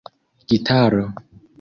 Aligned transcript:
gitaro 0.49 1.05